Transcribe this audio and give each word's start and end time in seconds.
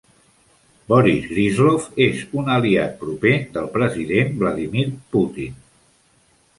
Boris 0.93 1.27
Gryzlov 1.33 1.85
és 2.07 2.25
un 2.41 2.51
aliat 2.55 2.97
proper 3.05 3.37
del 3.59 3.71
president 3.79 4.37
Vladimir 4.43 4.91
Putin. 5.17 5.65